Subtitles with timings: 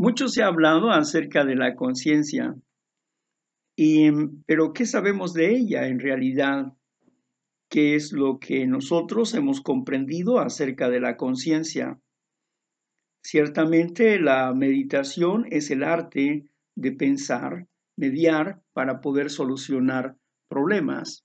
[0.00, 2.54] Mucho se ha hablado acerca de la conciencia,
[4.46, 6.72] pero ¿qué sabemos de ella en realidad?
[7.68, 12.00] ¿Qué es lo que nosotros hemos comprendido acerca de la conciencia?
[13.24, 20.16] Ciertamente la meditación es el arte de pensar, mediar para poder solucionar
[20.48, 21.24] problemas.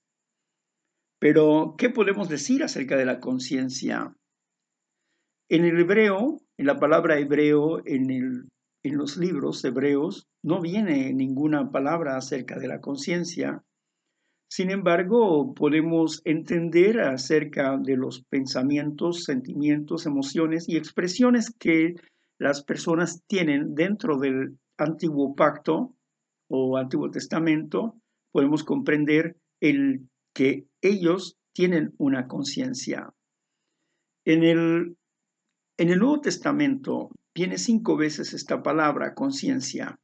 [1.20, 4.16] Pero, ¿qué podemos decir acerca de la conciencia?
[5.48, 8.48] En el hebreo, en la palabra hebreo, en el
[8.84, 13.64] en los libros hebreos no viene ninguna palabra acerca de la conciencia.
[14.46, 21.94] Sin embargo, podemos entender acerca de los pensamientos, sentimientos, emociones y expresiones que
[22.38, 25.96] las personas tienen dentro del antiguo pacto
[26.48, 27.96] o antiguo testamento.
[28.32, 33.14] Podemos comprender el que ellos tienen una conciencia.
[34.26, 34.96] En el,
[35.78, 39.98] en el Nuevo Testamento Viene cinco veces esta palabra, conciencia.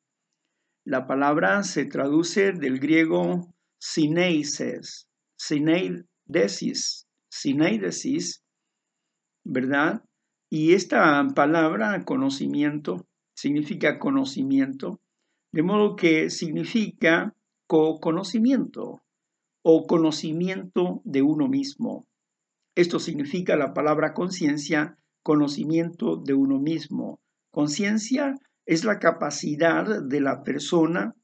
[0.84, 8.42] La palabra se traduce del griego sineises, sineidesis, sineidesis,
[9.44, 10.02] ¿verdad?
[10.50, 15.00] Y esta palabra, conocimiento, significa conocimiento,
[15.52, 17.36] de modo que significa
[17.68, 19.02] co-conocimiento
[19.62, 22.08] o conocimiento de uno mismo.
[22.74, 27.20] Esto significa la palabra conciencia conocimiento de uno mismo.
[27.50, 28.34] Conciencia
[28.66, 31.14] es la capacidad de la persona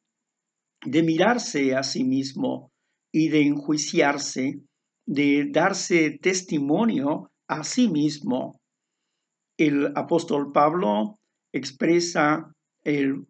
[0.84, 2.72] de mirarse a sí mismo
[3.12, 4.60] y de enjuiciarse,
[5.06, 8.60] de darse testimonio a sí mismo.
[9.56, 11.18] El apóstol Pablo
[11.52, 12.52] expresa
[12.84, 13.26] el,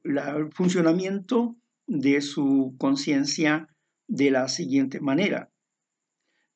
[0.52, 3.68] funcionamiento de su conciencia
[4.08, 5.50] de la siguiente manera.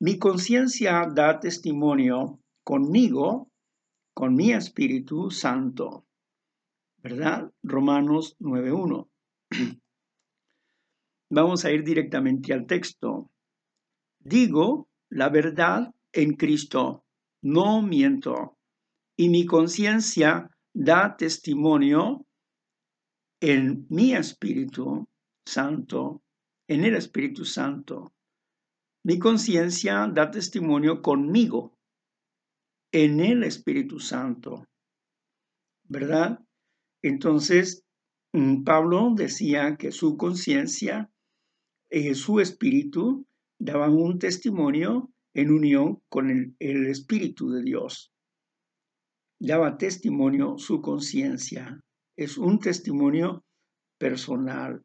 [0.00, 3.50] Mi conciencia da testimonio conmigo
[4.14, 6.06] con mi Espíritu Santo.
[7.03, 7.51] ¿Verdad?
[7.62, 9.09] Romanos 9.1.
[11.31, 13.31] Vamos a ir directamente al texto.
[14.19, 17.05] Digo la verdad en Cristo,
[17.43, 18.59] no miento,
[19.16, 22.27] y mi conciencia da testimonio
[23.41, 25.09] en mi Espíritu
[25.44, 26.22] Santo,
[26.69, 28.12] en el Espíritu Santo.
[29.05, 31.78] Mi conciencia da testimonio conmigo
[32.93, 34.66] en el Espíritu Santo.
[35.84, 36.41] ¿Verdad?
[37.03, 37.84] Entonces,
[38.33, 41.11] mm, Pablo decía que su conciencia,
[41.91, 43.27] eh, su espíritu,
[43.59, 48.12] daban un testimonio en unión con el, Espíritu de Dios.
[49.41, 51.81] Daba testimonio su conciencia.
[52.16, 53.44] Es un testimonio
[53.99, 54.83] personal.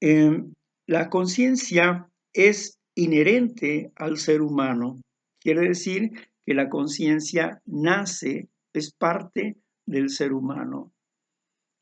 [0.00, 0.52] Em,
[0.86, 5.00] la conciencia es inherente al ser humano
[5.42, 6.12] Quiere decir
[6.46, 9.56] que la conciencia nace, es parte
[9.86, 10.92] del ser humano,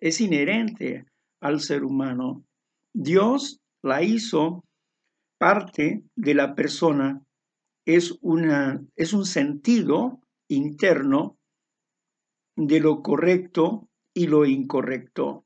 [0.01, 1.07] es inherente
[1.41, 2.45] al ser humano.
[2.95, 4.65] Dios la hizo
[5.39, 7.23] parte de la persona,
[7.87, 11.39] es, una, es un sentido interno
[12.57, 15.45] de lo correcto y lo incorrecto.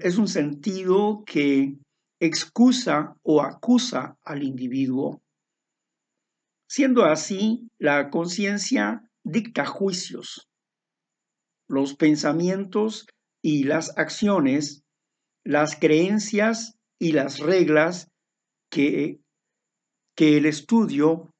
[0.00, 1.76] Es un sentido que
[2.20, 5.22] excusa o acusa al individuo.
[6.68, 10.49] Siendo así, la conciencia dicta juicios.
[11.70, 13.06] Los pensamientos
[13.40, 14.82] y las acciones,
[15.44, 18.10] las creencias y las reglas
[18.72, 19.20] que,
[20.16, 21.30] que el estudio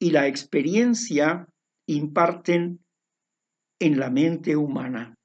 [0.00, 1.46] y la experiencia
[1.86, 2.82] imparten
[3.78, 5.16] en la mente humana.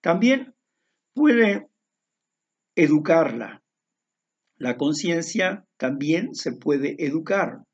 [0.00, 0.54] También
[1.14, 1.68] puede
[2.74, 3.62] educarla.
[4.56, 7.64] La conciencia también se puede educar.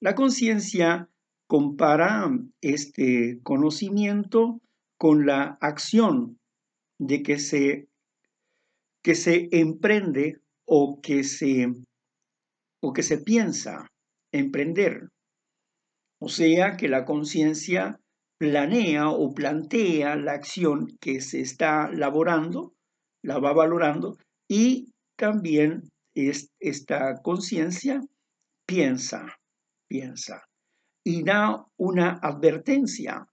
[0.00, 1.10] La conciencia
[1.46, 2.30] compara
[2.62, 4.62] este conocimiento
[5.02, 6.38] con la acción
[6.96, 7.88] de que se,
[9.02, 11.72] que se emprende o que se,
[12.80, 13.88] o que se piensa
[14.32, 15.08] emprender.
[16.20, 17.98] O sea que la conciencia
[18.38, 22.72] planea o plantea la acción que se está laborando,
[23.24, 25.82] la va valorando y también
[26.14, 28.00] esta conciencia
[28.68, 29.26] piensa
[29.88, 30.44] piensa
[31.04, 33.26] y da una advertencia,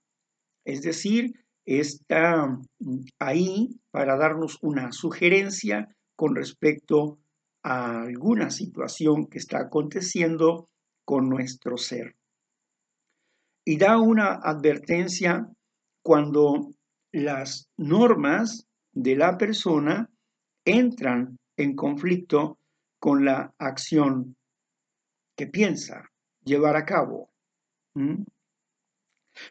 [0.65, 1.31] es decir,
[1.77, 2.47] está
[2.79, 7.19] mm, ahí para darnos una sugerencia con respecto
[7.63, 10.67] a alguna situación que está aconteciendo
[11.05, 12.15] con nuestro ser.
[13.65, 15.47] Y da una advertencia
[16.01, 16.71] cuando
[17.11, 20.09] las normas de la persona
[20.65, 22.57] entran en conflicto
[22.99, 24.35] con la acción
[25.35, 26.09] que piensa
[26.43, 27.29] llevar a cabo.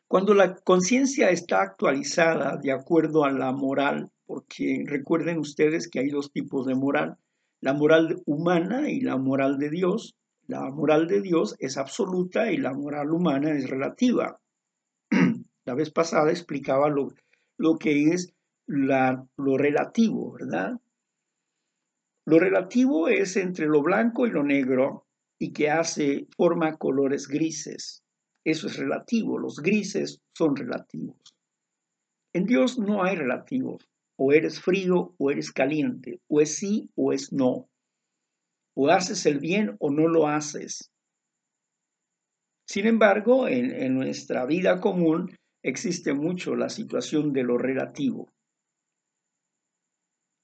[0.06, 6.08] Cuando la conciencia está actualizada de acuerdo a la moral, porque recuerden ustedes que hay
[6.08, 7.17] dos tipos de moral,
[7.61, 10.14] la moral humana y la moral de Dios.
[10.46, 14.40] La moral de Dios es absoluta y la moral humana es relativa.
[15.64, 17.12] La vez pasada explicaba lo,
[17.58, 18.32] lo que es
[18.67, 20.81] lo relativo, ¿verdad?
[22.25, 25.06] Lo relativo es entre lo blanco y lo negro
[25.38, 28.02] y que hace, forma colores grises.
[28.44, 31.17] Eso es relativo, los grises son relativos.
[32.32, 37.12] En Dios no hay relativos, o eres frío o eres caliente, o es sí o
[37.12, 37.69] es no,
[38.75, 40.93] o haces el bien o no lo haces.
[42.67, 48.29] Sin embargo, en, en nuestra vida común existe mucho la situación de lo relativo.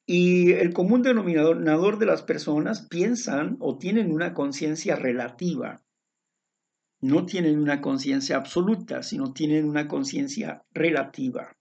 [0.06, 5.83] Y el común denominador de las personas piensan o tienen una conciencia relativa.
[7.04, 11.54] No tienen una conciencia absoluta, sino tienen una conciencia relativa.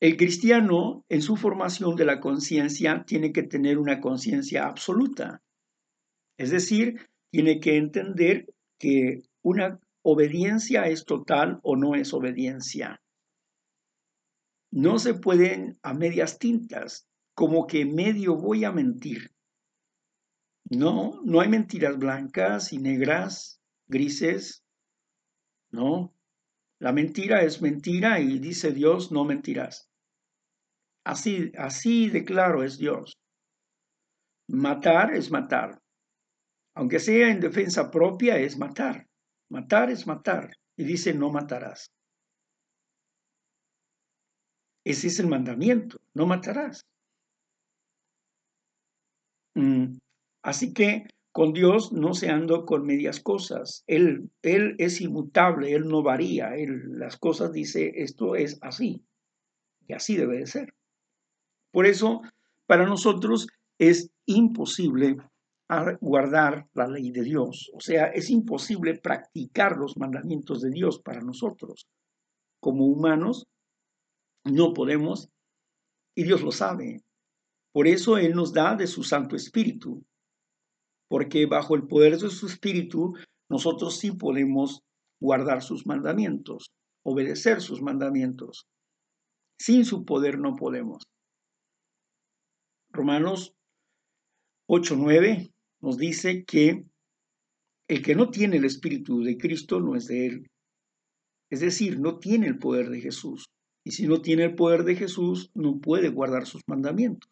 [0.00, 5.40] El cristiano, en su formación de la conciencia, tiene que tener una conciencia absoluta.
[6.36, 7.00] Es decir,
[7.30, 8.46] tiene que entender
[8.76, 13.00] que una obediencia es total o no es obediencia.
[14.72, 17.06] No se pueden a medias tintas,
[17.36, 19.30] como que medio voy a mentir.
[20.68, 24.62] No, no hay mentiras blancas y negras, grises.
[25.70, 26.14] No,
[26.78, 29.88] la mentira es mentira y dice Dios, no mentirás.
[31.04, 33.16] Así, así de claro es Dios.
[34.48, 35.78] Matar es matar.
[36.74, 39.06] Aunque sea en defensa propia, es matar.
[39.50, 40.50] Matar es matar.
[40.76, 41.90] Y dice, no matarás.
[44.84, 46.82] Ese es el mandamiento, no matarás.
[49.54, 49.96] Mm,
[50.42, 51.06] así que
[51.36, 53.84] con Dios no se anda con medias cosas.
[53.86, 56.56] Él, él es inmutable, Él no varía.
[56.56, 59.04] Él, las cosas dice, esto es así.
[59.86, 60.72] Y así debe de ser.
[61.72, 62.22] Por eso,
[62.64, 65.18] para nosotros es imposible
[66.00, 67.70] guardar la ley de Dios.
[67.74, 71.86] O sea, es imposible practicar los mandamientos de Dios para nosotros.
[72.60, 73.46] Como humanos,
[74.42, 75.28] no podemos
[76.14, 77.02] y Dios lo sabe.
[77.72, 80.02] Por eso Él nos da de su Santo Espíritu,
[81.08, 83.14] porque bajo el poder de su Espíritu
[83.48, 84.82] nosotros sí podemos
[85.20, 86.70] guardar sus mandamientos,
[87.04, 88.66] obedecer sus mandamientos.
[89.58, 91.04] Sin su poder no podemos.
[92.90, 93.54] Romanos
[94.68, 96.84] 8:9 nos dice que
[97.88, 100.46] el que no tiene el Espíritu de Cristo no es de Él.
[101.50, 103.46] Es decir, no tiene el poder de Jesús.
[103.84, 107.30] Y si no tiene el poder de Jesús, no puede guardar sus mandamientos.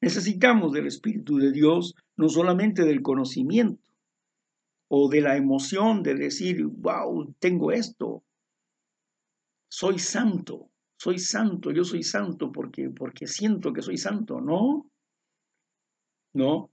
[0.00, 3.82] Necesitamos del Espíritu de Dios, no solamente del conocimiento
[4.88, 8.24] o de la emoción de decir, wow, tengo esto,
[9.70, 14.40] soy santo, soy santo, yo soy santo porque, porque siento que soy santo.
[14.40, 14.90] No,
[16.34, 16.70] no,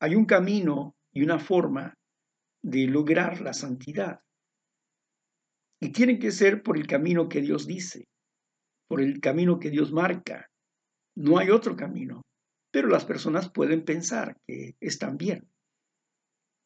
[0.00, 1.94] hay un camino y una forma
[2.62, 4.20] de lograr la santidad.
[5.80, 8.08] Y tiene que ser por el camino que Dios dice,
[8.88, 10.50] por el camino que Dios marca.
[11.16, 12.22] No hay otro camino.
[12.72, 15.48] Pero las personas pueden pensar que están bien.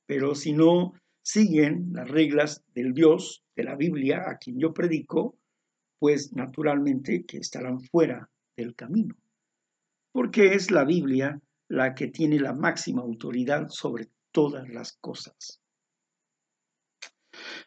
[0.06, 5.36] Pero si no siguen las reglas del Dios, de la Biblia, a quien yo predico,
[5.98, 9.14] pues naturalmente que estarán fuera del camino.
[10.12, 15.60] Porque es la Biblia la que tiene la máxima autoridad sobre todas las cosas.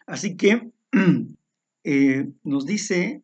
[0.08, 0.72] Así que
[1.84, 3.24] Eh, nos dice,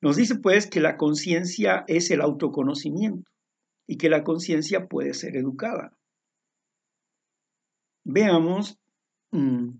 [0.00, 3.30] nos dice pues que la conciencia es el autoconocimiento
[3.86, 5.96] y que la conciencia puede ser educada.
[8.04, 8.78] Veamos
[9.32, 9.70] mm,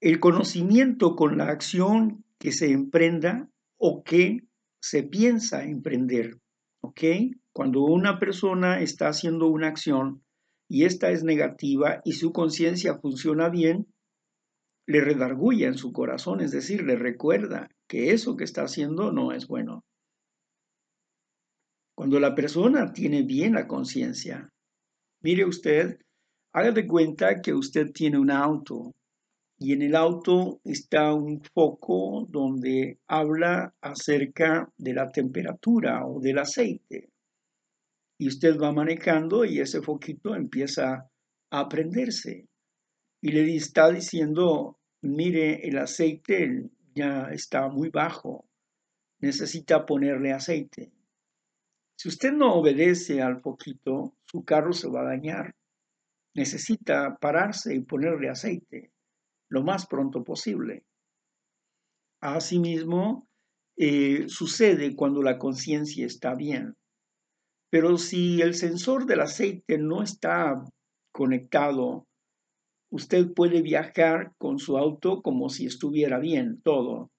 [0.00, 4.46] el conocimiento con la acción que se emprenda o que
[4.80, 6.38] se piensa emprender.
[6.80, 7.00] ¿Ok?
[7.52, 10.22] Cuando una persona está haciendo una acción,
[10.68, 13.86] y esta es negativa y su conciencia funciona bien,
[14.86, 19.32] le redarguye en su corazón, es decir, le recuerda que eso que está haciendo no
[19.32, 19.84] es bueno.
[21.94, 24.50] Cuando la persona tiene bien la conciencia,
[25.22, 25.98] mire usted,
[26.52, 28.94] haga de cuenta que usted tiene un auto
[29.58, 36.38] y en el auto está un foco donde habla acerca de la temperatura o del
[36.38, 37.10] aceite
[38.18, 41.08] y usted va manejando y ese foquito empieza
[41.50, 42.46] a prenderse
[43.26, 48.48] y le está diciendo, mire, el aceite ya está muy bajo,
[49.20, 50.92] necesita ponerle aceite.
[51.98, 55.56] Si usted no obedece al foquito, su carro se va a dañar
[56.36, 58.92] necesita pararse y ponerle aceite
[59.48, 60.84] lo más pronto posible.
[62.20, 63.26] Asimismo,
[63.76, 66.74] eh, sucede cuando la conciencia está bien.
[67.70, 70.62] Pero si el sensor del aceite no está
[71.12, 72.06] conectado,
[72.96, 77.10] usted puede viajar con su auto como si estuviera bien todo.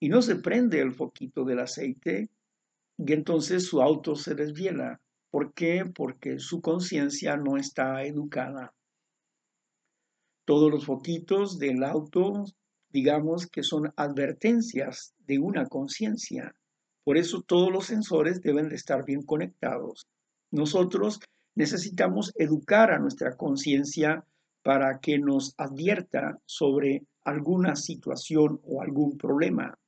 [0.00, 2.28] Y no se prende el foquito del aceite
[2.98, 5.00] y entonces su auto se desviela.
[5.30, 5.84] ¿Por qué?
[5.94, 8.74] Porque su conciencia no está educada.
[10.44, 12.44] Todos los foquitos del auto,
[12.88, 16.52] digamos que son advertencias de una conciencia.
[17.04, 20.08] Por eso todos los sensores deben de estar bien conectados.
[20.50, 21.20] Nosotros
[21.54, 24.24] necesitamos educar a nuestra conciencia
[24.62, 29.78] para que nos advierta sobre alguna situación o algún problema.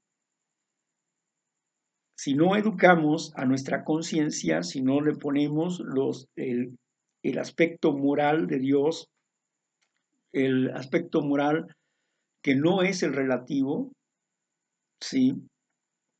[2.16, 6.78] Si no educamos a nuestra conciencia, si no le ponemos los, el,
[7.22, 9.10] el aspecto moral de Dios,
[10.32, 11.74] el aspecto moral
[12.42, 13.92] que no es el relativo,
[15.00, 15.34] ¿sí?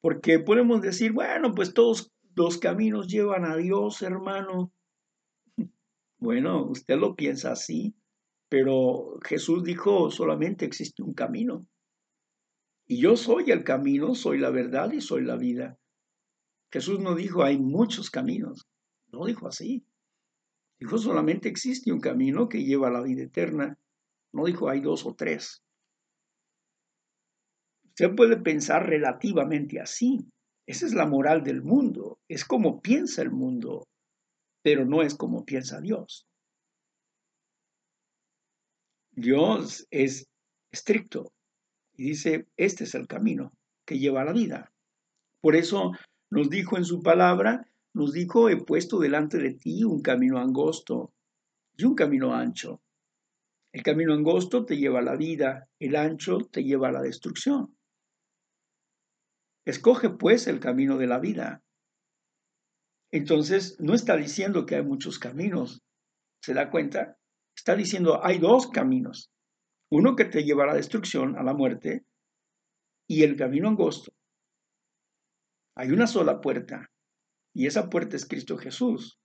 [0.00, 4.72] Porque podemos decir, bueno, pues todos los caminos llevan a Dios, hermano.
[6.18, 7.96] Bueno, usted lo piensa así,
[8.52, 11.66] pero Jesús dijo, solamente existe un camino.
[12.86, 15.78] Y yo soy el camino, soy la verdad y soy la vida.
[16.70, 18.68] Jesús no dijo, hay muchos caminos.
[19.10, 19.86] No dijo así.
[20.78, 23.78] Dijo, solamente existe un camino que lleva a la vida eterna.
[24.34, 25.62] No dijo, hay dos o tres.
[27.86, 30.30] Usted puede pensar relativamente así.
[30.66, 32.18] Esa es la moral del mundo.
[32.28, 33.88] Es como piensa el mundo,
[34.62, 36.26] pero no es como piensa Dios.
[39.14, 40.26] Dios es
[40.70, 41.32] estricto
[41.94, 43.52] y dice, este es el camino
[43.84, 44.72] que lleva a la vida.
[45.40, 45.92] Por eso
[46.30, 51.12] nos dijo en su palabra, nos dijo, he puesto delante de ti un camino angosto
[51.76, 52.80] y un camino ancho.
[53.72, 57.76] El camino angosto te lleva a la vida, el ancho te lleva a la destrucción.
[59.66, 61.62] Escoge pues el camino de la vida.
[63.10, 65.82] Entonces, no está diciendo que hay muchos caminos.
[66.40, 67.18] ¿Se da cuenta?
[67.56, 69.30] Está diciendo, hay dos caminos.
[69.90, 72.04] Uno que te lleva a la destrucción, a la muerte,
[73.06, 74.12] y el camino angosto.
[75.76, 76.90] Hay una sola puerta,
[77.54, 79.18] y esa puerta es Cristo Jesús.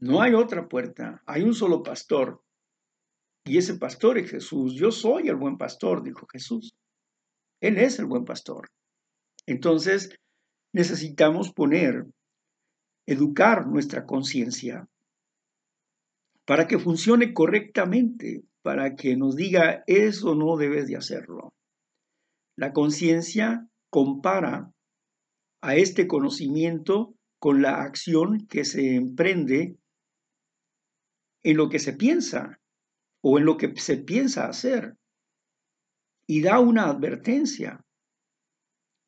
[0.00, 2.42] No hay otra puerta, hay un solo pastor,
[3.48, 4.74] y ese pastor es Jesús.
[4.74, 6.74] Yo soy el buen pastor, dijo Jesús.
[7.60, 8.68] Él es el buen pastor.
[9.46, 10.14] Entonces,
[10.74, 12.04] necesitamos poner,
[13.06, 14.86] educar nuestra conciencia
[16.48, 21.52] para que funcione correctamente, para que nos diga eso no debes de hacerlo.
[22.56, 24.72] La conciencia compara
[25.60, 29.76] a este conocimiento con la acción que se emprende
[31.42, 32.58] en lo que se piensa
[33.22, 34.96] o en lo que se piensa hacer
[36.26, 37.84] y da una advertencia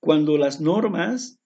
[0.02, 1.38] cuando las normas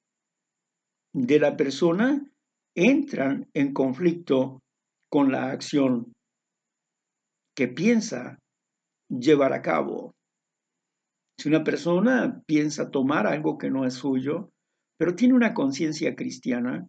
[1.12, 2.28] de la persona
[2.74, 4.63] entran en conflicto
[5.14, 6.12] con la acción
[7.56, 8.40] que piensa
[9.08, 10.16] llevar a cabo.
[11.38, 14.50] Si una persona piensa tomar algo que no es suyo,
[14.98, 16.88] pero tiene una conciencia cristiana,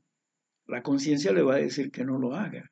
[0.65, 2.71] la conciencia le va a decir que no lo haga.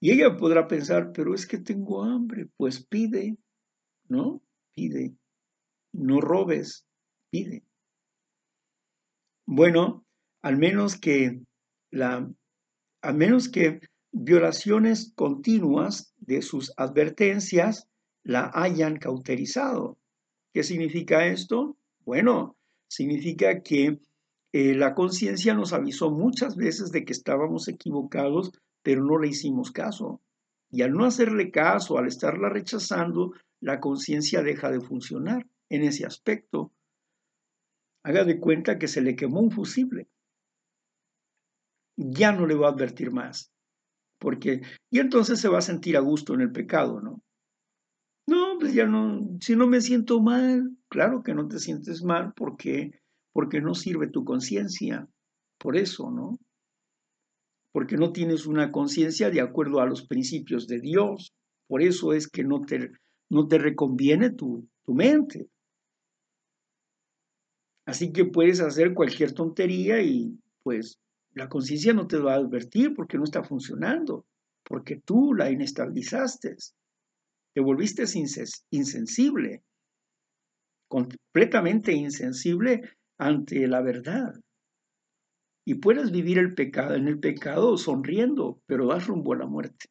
[0.00, 3.36] Y ella podrá pensar, pero es que tengo hambre, pues pide,
[4.08, 4.40] ¿no?
[4.74, 5.16] Pide.
[5.92, 6.86] No robes,
[7.30, 7.62] pide.
[9.46, 10.06] Bueno,
[10.42, 11.42] al menos que
[11.90, 12.26] la,
[13.02, 13.80] a menos que
[14.12, 17.88] violaciones continuas de sus advertencias
[18.22, 19.98] la hayan cauterizado.
[20.52, 21.76] ¿Qué significa esto?
[22.04, 22.56] Bueno,
[22.88, 24.00] significa que
[24.52, 28.52] eh, la conciencia nos avisó muchas veces de que estábamos equivocados,
[28.82, 30.20] pero no le hicimos caso.
[30.70, 36.04] Y al no hacerle caso, al estarla rechazando, la conciencia deja de funcionar en ese
[36.04, 36.72] aspecto
[38.02, 40.08] haga de cuenta que se le quemó un fusible.
[41.96, 43.52] Ya no le va a advertir más.
[44.20, 44.60] Porque,
[44.90, 47.22] y entonces se va a sentir a gusto en el pecado, ¿no?
[48.28, 52.32] No, pues ya no, si no me siento mal, claro que no te sientes mal
[52.36, 52.92] porque,
[53.32, 55.08] porque no sirve tu conciencia.
[55.58, 56.38] Por eso, ¿no?
[57.72, 61.32] Porque no tienes una conciencia de acuerdo a los principios de Dios.
[61.66, 62.90] Por eso es que no te,
[63.30, 65.48] no te reconviene tu, tu mente.
[67.86, 70.98] Así que puedes hacer cualquier tontería y pues
[71.32, 74.26] la conciencia no te va a advertir porque no está funcionando,
[74.64, 76.56] porque tú la inestabilizaste,
[77.54, 78.04] te volviste
[78.70, 79.62] insensible,
[80.88, 82.82] completamente insensible
[83.18, 84.34] ante la verdad.
[85.64, 89.86] Y puedes vivir el pecado en el pecado sonriendo, pero vas rumbo a la muerte.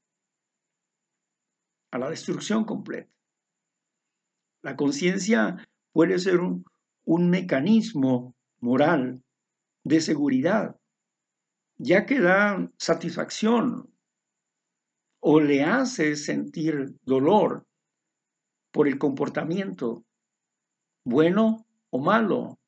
[1.91, 3.10] a la destrucción completa.
[4.62, 6.63] La conciencia puede ser un,
[7.03, 9.24] un mecanismo moral
[9.84, 10.75] de seguridad,
[11.80, 13.90] ya que da satisfacción
[15.22, 17.66] o le hace sentir dolor
[18.72, 20.04] por el comportamiento
[21.06, 22.60] bueno o malo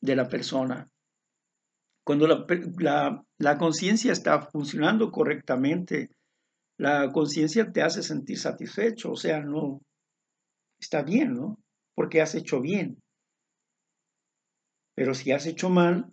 [0.00, 0.86] de la persona.
[2.04, 6.10] Cuando la, conciencia está funcionando correctamente,
[6.78, 9.80] la conciencia te hace sentir satisfecho, o sea, no,
[10.80, 11.58] está bien, ¿no?
[11.94, 12.98] Porque has hecho bien.
[14.96, 16.12] Pero si has hecho mal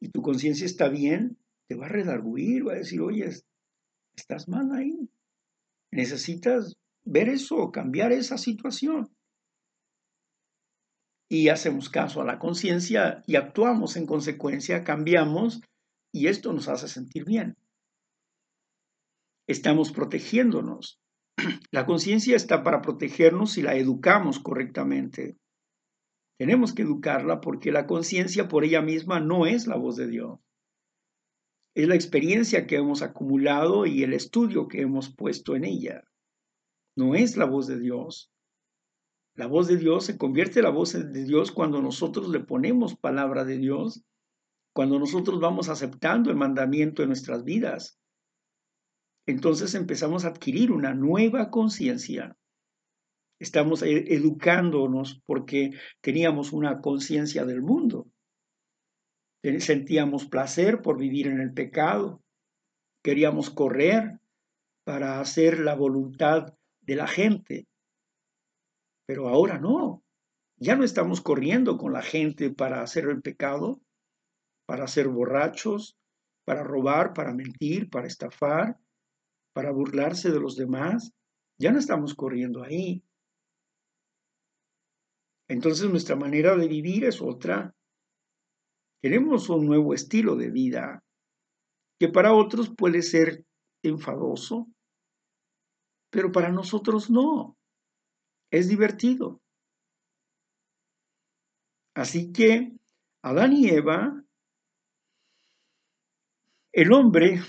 [0.00, 1.38] y tu conciencia está bien,
[1.68, 3.28] te va a redarguir, va a decir, oye,
[4.16, 5.08] estás mal ahí.
[5.92, 9.10] Necesitas ver eso, cambiar esa situación
[11.28, 15.60] y hacemos caso a la conciencia y actuamos en consecuencia, cambiamos
[16.12, 17.56] y esto nos hace sentir bien.
[19.46, 21.00] Estamos protegiéndonos.
[21.70, 25.36] La conciencia está para protegernos si la educamos correctamente.
[26.38, 30.38] Tenemos que educarla porque la conciencia por ella misma no es la voz de Dios.
[31.74, 36.04] Es la experiencia que hemos acumulado y el estudio que hemos puesto en ella.
[36.96, 38.32] No es la voz de Dios.
[39.34, 42.96] La voz de Dios se convierte en la voz de Dios cuando nosotros le ponemos
[42.96, 44.04] palabra de Dios,
[44.72, 47.98] cuando nosotros vamos aceptando el mandamiento en nuestras vidas.
[49.26, 52.37] Entonces empezamos a adquirir una nueva conciencia.
[53.38, 58.06] Estamos e-, educándonos porque teníamos una conciencia del mundo.
[59.60, 62.22] Sentíamos placer por vivir en el pecado.
[63.02, 64.18] Queríamos correr
[64.84, 67.68] para hacer la voluntad de la gente
[69.08, 70.04] pero ahora no.
[70.58, 73.80] Ya no estamos corriendo con la gente para hacer el pecado,
[74.66, 75.96] para ser borrachos,
[76.44, 78.76] para robar, para mentir, para estafar,
[79.54, 81.14] para burlarse de los demás.
[81.58, 83.02] Ya no estamos corriendo ahí.
[85.48, 87.74] Entonces nuestra manera de vivir es otra.
[89.02, 91.02] Queremos un nuevo estilo de vida
[91.98, 93.44] que para otros puede ser
[93.82, 94.68] enfadoso,
[96.10, 97.56] pero para nosotros no
[98.50, 99.40] es divertido.
[101.94, 102.72] Así que
[103.22, 104.22] Adán y Eva,
[106.72, 107.40] el hombre,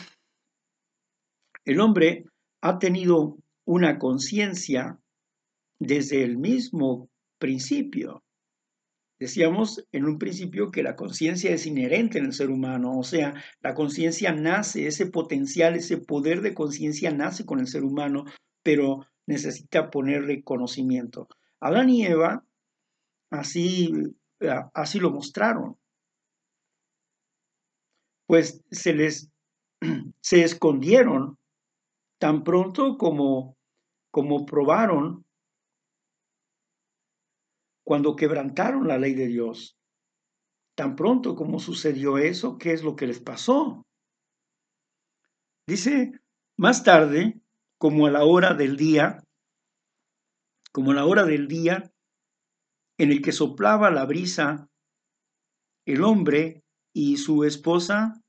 [1.65, 2.25] el hombre
[2.61, 4.99] ha tenido una conciencia
[5.79, 7.09] desde el mismo
[7.39, 8.23] principio.
[9.19, 13.33] Decíamos en un principio que la conciencia es inherente en el ser humano, o sea,
[13.61, 18.23] la conciencia nace, ese potencial, ese poder de conciencia nace con el ser humano,
[18.63, 21.27] pero necesita ponerle conocimiento.
[21.59, 22.45] Adán y Eva
[23.29, 23.91] así,
[24.39, 25.77] eh, así lo mostraron.
[28.25, 29.29] Pues se les
[30.21, 31.37] se escondieron
[32.19, 33.57] tan pronto como,
[34.11, 35.25] como probaron
[37.89, 39.75] cuando quebrantaron la ley de Dios.
[40.75, 43.83] Tan pronto como sucedió eso, ¿qué es lo que les pasó?
[45.65, 46.11] Dice,
[46.55, 47.41] más tarde,
[47.79, 49.23] como a la hora del día,
[50.71, 51.91] como a la hora del día
[52.99, 54.69] en el que soplaba la brisa,
[55.87, 56.61] el hombre
[56.93, 58.21] y su esposa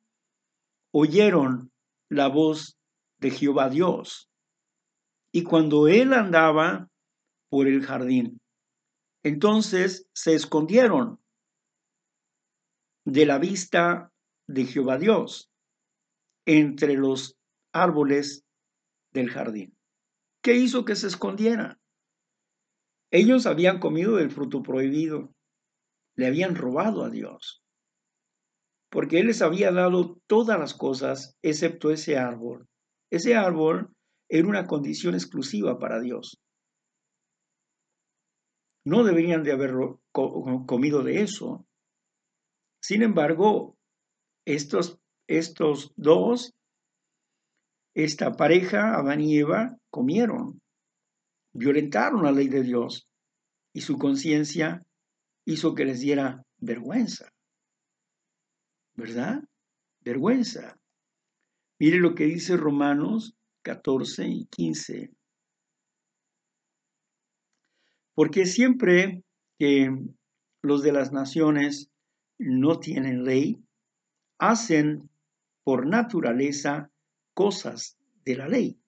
[0.90, 1.70] oyeron
[2.08, 2.78] la voz
[3.18, 4.30] de Jehová Dios.
[5.30, 6.88] Y cuando él andaba
[7.50, 8.39] por el jardín,
[9.22, 11.20] entonces se escondieron
[13.04, 14.12] de la vista
[14.46, 15.50] de Jehová Dios
[16.46, 17.36] entre los
[17.72, 18.44] árboles
[19.12, 19.76] del jardín.
[20.42, 21.78] ¿Qué hizo que se escondiera?
[23.10, 25.34] Ellos habían comido del fruto prohibido,
[26.16, 27.62] le habían robado a Dios,
[28.90, 32.68] porque Él les había dado todas las cosas excepto ese árbol.
[33.10, 33.92] Ese árbol
[34.28, 36.40] era una condición exclusiva para Dios.
[38.84, 39.72] No deberían de haber
[40.12, 41.66] comido de eso.
[42.82, 43.76] Sin embargo,
[44.46, 46.54] estos, estos dos
[47.94, 50.60] esta pareja, Adán y Eva, comieron,
[51.52, 53.08] violentaron la ley de Dios
[53.72, 54.86] y su conciencia
[55.44, 57.32] hizo que les diera vergüenza.
[58.94, 59.42] ¿Verdad?
[60.00, 60.78] Vergüenza.
[61.78, 65.10] Mire lo que dice Romanos 14 y 15.
[68.20, 69.24] Porque siempre
[69.58, 69.90] que
[70.62, 71.90] los de las naciones
[72.38, 73.64] no tienen ley,
[74.38, 75.08] hacen
[75.64, 76.90] por naturaleza
[77.32, 78.78] cosas de la ley.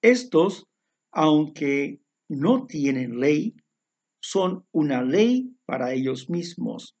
[0.00, 0.66] Estos,
[1.12, 3.54] aunque no tienen ley,
[4.22, 6.96] son una ley para ellos mismos.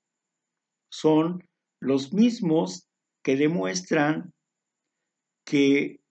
[0.92, 1.48] Son
[1.80, 2.90] los mismos
[3.24, 4.34] que demuestran
[5.46, 6.02] que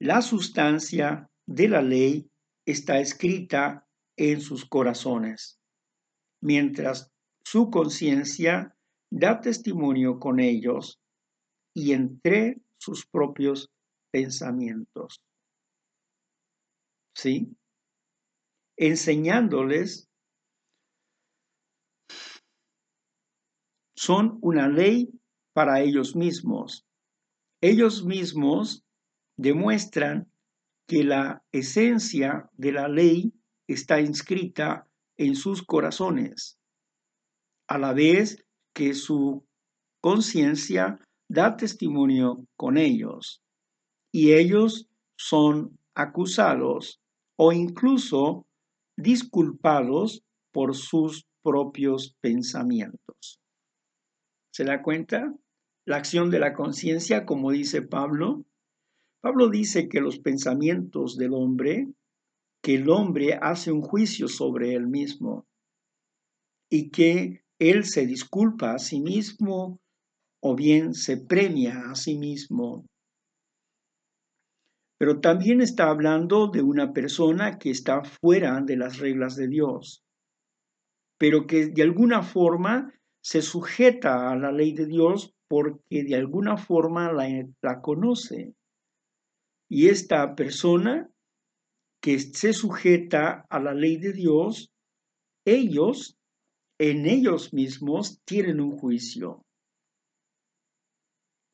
[0.00, 2.28] La sustancia de la ley
[2.66, 3.86] está escrita
[4.20, 5.58] en sus corazones,
[6.42, 7.10] mientras
[7.42, 8.76] su conciencia
[9.10, 11.00] da testimonio con ellos
[11.74, 13.70] y entre sus propios
[14.12, 15.22] pensamientos.
[17.14, 17.56] ¿Sí?
[18.76, 20.06] Enseñándoles
[23.96, 25.08] son una ley
[25.54, 26.84] para ellos mismos.
[27.62, 28.84] Ellos mismos
[29.38, 30.30] demuestran
[30.86, 33.32] que la esencia de la ley
[33.72, 36.58] está inscrita en sus corazones,
[37.68, 39.46] a la vez que su
[40.00, 43.42] conciencia da testimonio con ellos,
[44.12, 47.00] y ellos son acusados
[47.36, 48.46] o incluso
[48.96, 53.40] disculpados por sus propios pensamientos.
[54.52, 55.32] ¿Se da cuenta?
[55.86, 58.44] La acción de la conciencia, como dice Pablo.
[59.20, 61.88] Pablo dice que los pensamientos del hombre,
[62.62, 65.46] que el hombre hace un juicio sobre él mismo
[66.70, 69.80] y que él se disculpa a sí mismo
[70.42, 72.86] o bien se premia a sí mismo.
[74.98, 80.02] Pero también está hablando de una persona que está fuera de las reglas de Dios,
[81.18, 82.92] pero que de alguna forma
[83.22, 87.28] se sujeta a la ley de Dios porque de alguna forma la,
[87.60, 88.54] la conoce.
[89.68, 91.10] Y esta persona
[92.00, 94.70] que se sujeta a la ley de Dios,
[95.44, 96.16] ellos
[96.78, 99.44] en ellos mismos tienen un juicio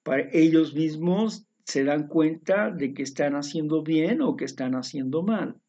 [0.07, 5.25] para ellos mismos se dan cuenta de que están haciendo bien o que están haciendo
[5.25, 5.61] mal.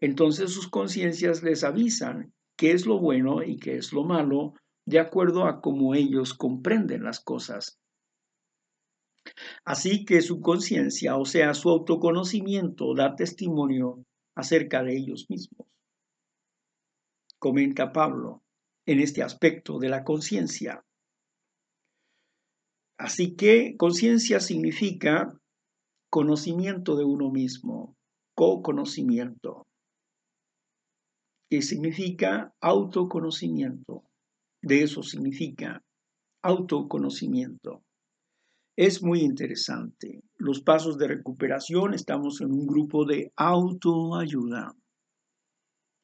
[0.00, 4.54] Entonces sus conciencias les avisan qué es lo bueno y qué es lo malo
[4.86, 7.78] de acuerdo a cómo ellos comprenden las cosas.
[9.64, 15.66] Así que su conciencia, o sea, su autoconocimiento, da testimonio acerca de ellos mismos.
[17.38, 18.42] Comenta Pablo
[18.86, 20.84] en este aspecto de la conciencia.
[22.98, 25.32] Así que conciencia significa
[26.10, 27.96] conocimiento de uno mismo,
[28.34, 29.66] co-conocimiento,
[31.48, 34.04] que significa autoconocimiento.
[34.62, 35.82] De eso significa
[36.42, 37.82] autoconocimiento.
[38.82, 40.22] Es muy interesante.
[40.38, 44.74] Los pasos de recuperación, estamos en un grupo de autoayuda.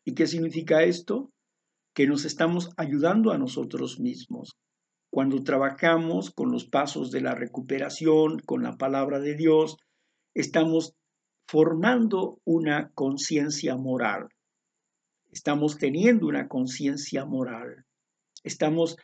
[0.05, 1.31] ¿Y qué significa esto?
[1.95, 4.59] Que nos estamos ayudando a nosotros mismos,
[5.11, 9.79] cuando trabajamos con los pasos de la recuperación, con la palabra de Dios,
[10.35, 10.93] estamos
[11.49, 14.29] formando una conciencia moral.
[15.31, 17.87] Estamos teniendo una conciencia moral.
[18.45, 18.99] Estamos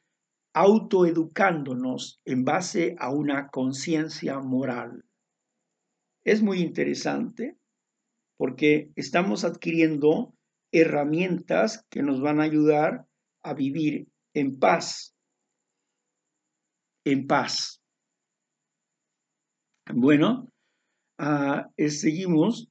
[0.54, 5.04] autoeducándonos en base a una conciencia moral.
[6.24, 7.56] Es muy interesante
[8.36, 10.34] porque estamos adquiriendo
[10.72, 13.06] herramientas que nos van a ayudar
[13.42, 15.14] a vivir en paz,
[17.04, 17.80] en paz.
[19.92, 20.48] Bueno,
[21.18, 22.68] ah, seguimos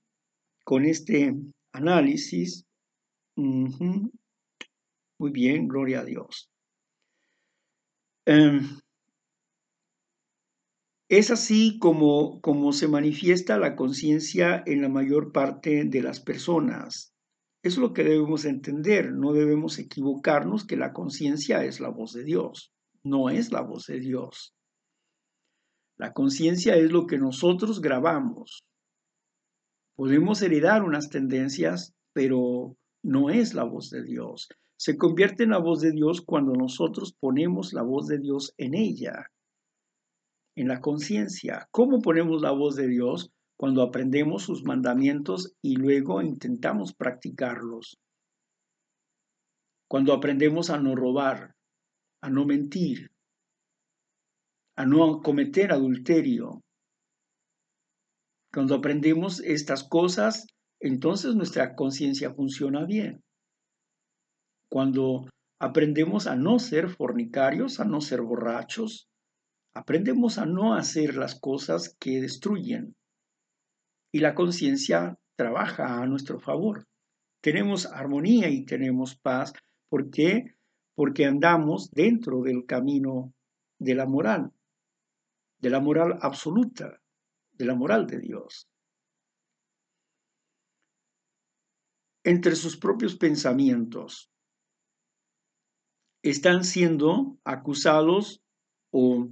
[0.63, 1.35] con este
[1.73, 2.65] análisis.
[3.35, 4.11] Muy
[5.31, 6.50] bien, gloria a Dios.
[8.25, 8.79] Em,
[11.09, 17.13] es así como, como se manifiesta la conciencia en la mayor parte de las personas.
[17.63, 19.11] Eso es lo que debemos entender.
[19.11, 22.71] No debemos equivocarnos que la conciencia es la voz de Dios
[23.03, 24.53] no es la voz de Dios.
[25.97, 28.63] La conciencia es lo que nosotros grabamos.
[29.95, 34.49] Podemos heredar unas tendencias, pero no es la voz de Dios.
[34.83, 38.73] Se convierte en la voz de Dios cuando nosotros ponemos la voz de Dios en
[38.73, 39.31] ella,
[40.55, 41.67] en la conciencia.
[41.69, 43.29] ¿Cómo ponemos la voz de Dios?
[43.57, 47.99] Cuando aprendemos sus mandamientos y luego intentamos practicarlos.
[49.87, 51.53] Cuando aprendemos a no robar,
[52.19, 53.11] a no mentir,
[54.75, 56.63] a no cometer adulterio.
[58.51, 60.47] Cuando aprendemos estas cosas,
[60.79, 63.21] entonces nuestra conciencia funciona bien.
[64.71, 65.27] Cuando
[65.59, 69.09] aprendemos a no ser fornicarios, a no ser borrachos,
[69.75, 72.95] aprendemos a no hacer las cosas que destruyen.
[74.13, 76.85] Y la conciencia trabaja a nuestro favor.
[77.41, 79.53] Tenemos armonía y tenemos paz.
[79.89, 80.55] ¿Por qué?
[80.95, 83.33] porque andamos dentro del camino
[83.79, 84.51] de la moral,
[85.59, 87.01] de la moral absoluta,
[87.53, 88.67] de la moral de Dios.
[92.23, 94.30] Entre sus propios pensamientos
[96.23, 98.41] están siendo acusados
[98.91, 99.29] o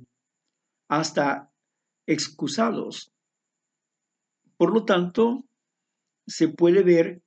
[0.87, 1.51] hasta
[2.07, 3.11] excusados
[4.57, 5.45] Por lo tanto,
[6.27, 7.21] se puede ver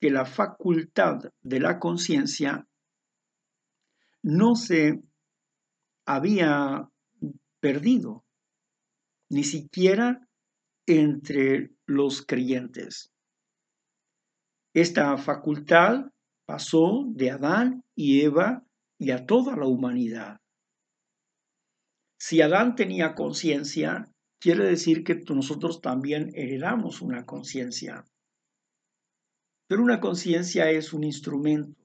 [0.00, 2.66] que la facultad de la conciencia
[4.22, 5.02] no se
[6.06, 6.88] había
[7.60, 8.24] perdido,
[9.28, 10.26] ni siquiera
[10.86, 13.12] entre los creyentes.
[14.74, 16.10] Esta facultad
[16.46, 18.64] pasó de Adán y Eva
[19.02, 20.40] y a toda la humanidad.
[22.20, 24.08] Si Adán tenía conciencia,
[24.40, 28.04] quiere decir que nosotros también heredamos una conciencia.
[29.66, 31.82] Pero una conciencia es un instrumento.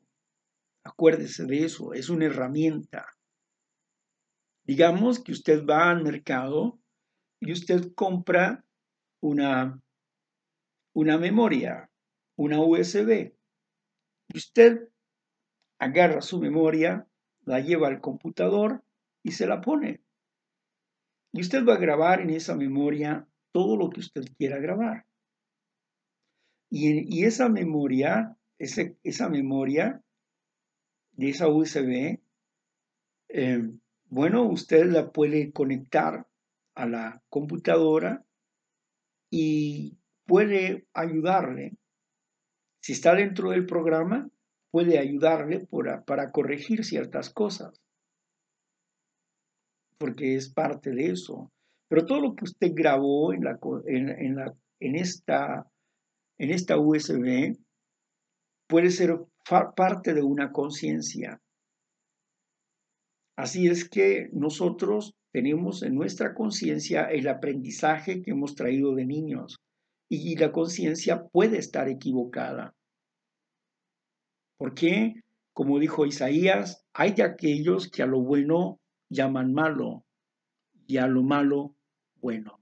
[0.83, 3.17] Acuérdese de eso, es una herramienta.
[4.63, 6.79] Digamos que usted va al mercado
[7.41, 8.63] y usted compra
[9.23, 9.81] una,
[10.93, 11.89] una memoria,
[12.37, 13.33] una USB.
[14.35, 14.87] Usted
[15.79, 17.07] agarra su memoria,
[17.45, 18.83] la lleva al computador
[19.23, 20.01] y se la pone.
[21.31, 25.05] Y usted va a grabar en esa memoria todo lo que usted quiera grabar.
[26.69, 30.01] Y, esa memoria, esa memoria
[31.13, 32.19] de esa USB,
[33.29, 33.69] eh,
[34.09, 36.27] bueno, usted la puede conectar
[36.75, 38.23] a la computadora
[39.29, 41.73] y puede ayudarle.
[42.81, 44.29] Si está dentro del programa,
[44.77, 45.67] puede ayudarle
[46.05, 47.81] para corregir ciertas cosas,
[49.97, 51.51] porque es parte de eso.
[51.89, 55.65] Pero todo lo que usted grabó en, esta
[56.37, 57.57] en esta USB
[58.67, 59.17] puede ser
[59.75, 61.41] parte de una conciencia.
[63.35, 69.57] Así es que nosotros tenemos en nuestra conciencia el aprendizaje que hemos traído de niños
[70.07, 72.76] y la conciencia puede estar equivocada.
[74.57, 75.21] Porque,
[75.53, 80.03] como dijo Isaías, hay de aquellos que a lo bueno llaman malo
[80.87, 81.75] y a lo malo
[82.15, 82.59] bueno.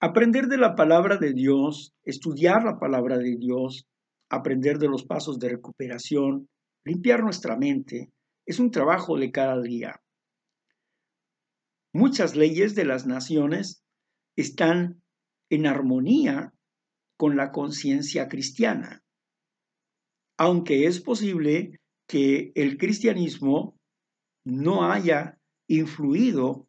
[0.00, 3.86] Aprender de la palabra de Dios, estudiar la palabra de Dios,
[4.28, 6.48] aprender de los pasos de recuperación,
[6.84, 8.10] limpiar nuestra mente,
[8.44, 10.00] es un trabajo de cada día.
[11.92, 13.84] Muchas leyes de las naciones
[14.34, 15.02] están
[15.50, 16.52] en armonía
[17.22, 19.00] con la conciencia cristiana,
[20.36, 23.78] aunque es posible que el cristianismo
[24.44, 26.66] no haya influido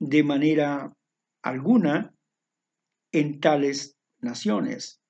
[0.00, 0.92] de manera
[1.44, 2.12] alguna
[3.12, 5.00] en tales naciones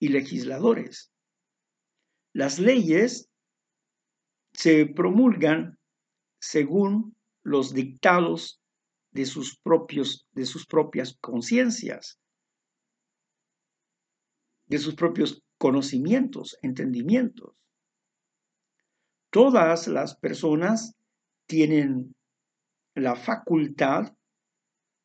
[0.00, 1.12] y legisladores.
[2.32, 3.28] Las leyes
[4.54, 5.78] se promulgan
[6.40, 8.58] según los dictados
[9.10, 12.21] de sus, propios, de sus propias conciencias,
[14.72, 17.54] de sus propios conocimientos, entendimientos.
[19.30, 20.94] Todas las personas
[21.46, 22.14] tienen
[22.94, 24.14] la facultad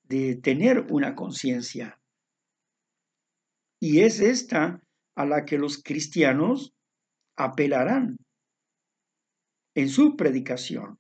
[0.04, 2.00] de tener una conciencia
[3.82, 4.82] y es esta
[5.16, 6.74] a la que los cristianos
[7.36, 8.16] apelarán
[9.76, 10.98] en su predicación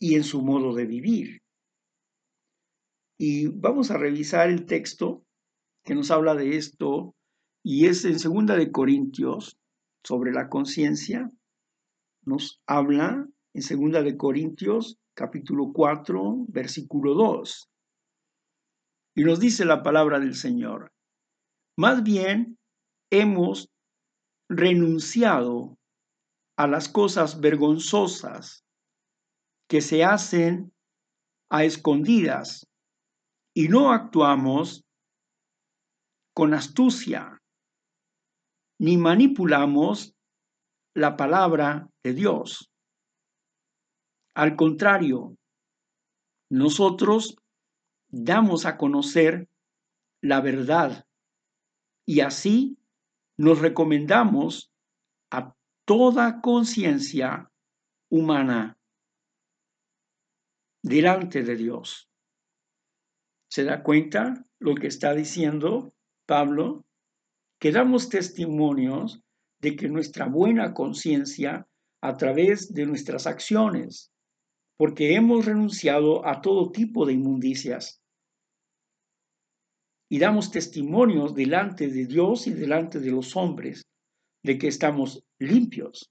[0.00, 1.40] y en su modo de vivir.
[3.16, 5.24] Y vamos a revisar el texto
[5.84, 7.14] que nos habla de esto
[7.62, 9.56] y es en segunda de Corintios
[10.04, 11.30] sobre la conciencia.
[12.24, 17.68] Nos habla en segunda de Corintios capítulo 4 versículo 2.
[19.14, 20.92] Y nos dice la palabra del Señor.
[21.76, 22.58] Más bien,
[23.10, 23.68] hemos
[24.48, 25.78] renunciado
[26.56, 28.64] a las cosas vergonzosas
[29.68, 30.72] que se hacen
[31.50, 32.66] a escondidas
[33.54, 34.84] y no actuamos
[36.34, 37.42] con astucia
[38.78, 40.14] ni manipulamos
[40.94, 42.72] la palabra de Dios.
[44.34, 45.36] Al contrario,
[46.50, 47.36] nosotros
[48.08, 49.48] damos a conocer
[50.20, 51.06] la verdad
[52.06, 52.78] y así
[53.38, 54.72] nos recomendamos
[55.30, 57.50] a toda conciencia
[58.10, 58.78] humana
[60.82, 62.10] delante de Dios.
[63.48, 65.94] ¿Se da cuenta lo que está diciendo
[66.32, 66.86] Pablo?
[67.60, 69.20] Que damos testimonios
[69.60, 71.66] de que nuestra buena conciencia
[72.00, 74.10] a través de nuestras acciones,
[74.78, 78.00] porque hemos renunciado a todo tipo de inmundicias
[80.08, 83.82] y damos testimonios delante de Dios y delante de los hombres
[84.42, 86.10] de que estamos limpios,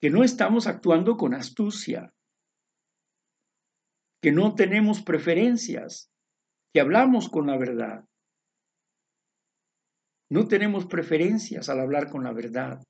[0.00, 2.12] que no estamos actuando con astucia,
[4.20, 6.10] que no tenemos preferencias,
[6.74, 8.04] que hablamos con la verdad.
[10.32, 12.82] No tenemos preferencias al hablar con la verdad.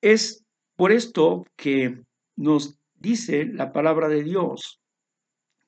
[0.00, 0.44] Es
[0.76, 2.00] por esto que
[2.36, 4.80] nos dice la palabra de Dios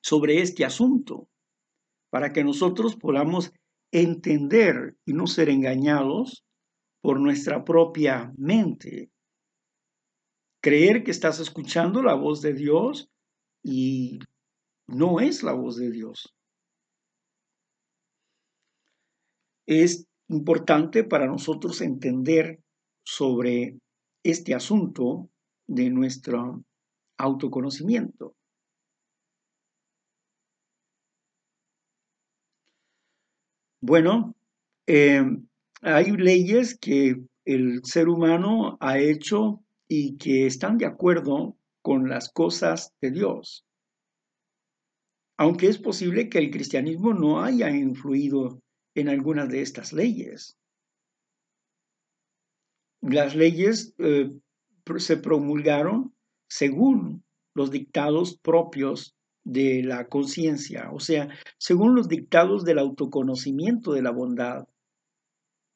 [0.01, 1.27] sobre este asunto,
[2.09, 3.51] para que nosotros podamos
[3.91, 6.45] entender y no ser engañados
[7.01, 9.11] por nuestra propia mente.
[10.61, 13.09] Creer que estás escuchando la voz de Dios
[13.61, 14.19] y
[14.87, 16.33] no es la voz de Dios.
[19.67, 22.59] Es importante para nosotros entender
[23.03, 23.77] sobre
[24.23, 25.29] este asunto
[25.67, 26.63] de nuestro
[27.17, 28.35] autoconocimiento.
[33.81, 34.35] Bueno,
[34.87, 35.23] eh,
[35.81, 42.29] hay leyes que el ser humano ha hecho y que están de acuerdo con las
[42.29, 43.63] cosas de Dios.
[45.37, 48.59] Aunque es posible que el cristianismo no haya influido
[48.95, 50.57] en algunas de estas leyes.
[53.01, 54.31] Las leyes eh,
[54.97, 56.15] se promulgaron
[56.47, 61.29] según los dictados propios de la conciencia, o sea,
[61.59, 64.67] según los dictados del autoconocimiento de la bondad,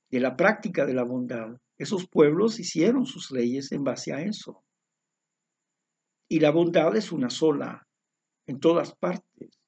[0.09, 1.57] de la práctica de la bondad.
[1.77, 4.63] Esos pueblos hicieron sus leyes en base a eso.
[6.27, 7.87] Y la bondad es una sola,
[8.47, 9.58] en todas partes.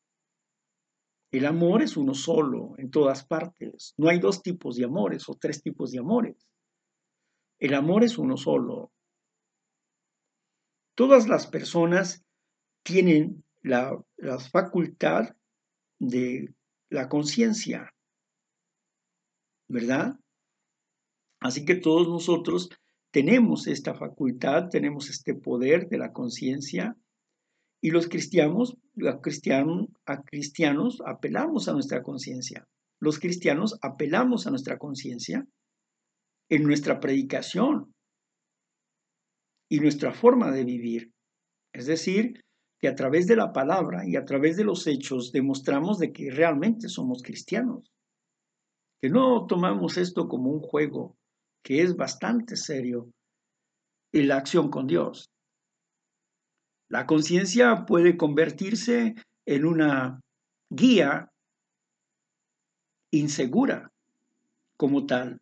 [1.32, 3.94] El amor es uno solo, en todas partes.
[3.98, 6.46] No hay dos tipos de amores o tres tipos de amores.
[7.58, 8.92] El amor es uno solo.
[10.96, 12.26] Todas las personas
[12.84, 14.04] tienen la,
[14.52, 15.36] facultad
[16.00, 16.54] de
[16.90, 17.94] la conciencia,
[19.70, 20.20] ¿verdad?
[21.40, 22.70] Así que todos nosotros
[23.12, 26.98] tenemos esta facultad, tenemos este poder de la conciencia
[27.82, 28.78] y los cristianos,
[30.06, 32.68] a cristianos, apelamos a nuestra conciencia.
[33.00, 35.48] Los cristianos apelamos a nuestra conciencia
[36.50, 37.94] en nuestra predicación
[39.70, 41.12] y nuestra forma de vivir.
[41.74, 42.44] Es decir,
[42.80, 46.30] que a través de la palabra y a través de los hechos demostramos de que
[46.30, 47.92] realmente somos cristianos.
[49.02, 51.16] Que no tomamos esto como un juego,
[51.64, 53.10] que es bastante serio,
[54.14, 55.32] en la acción con Dios.
[56.92, 60.20] La conciencia puede convertirse en una
[60.70, 61.32] guía
[63.12, 63.94] insegura
[64.76, 65.40] como tal.